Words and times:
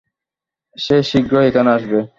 সে 0.77 0.95
শীঘ্রই 1.03 1.47
এখানে 1.47 1.69
আসবে। 1.71 1.99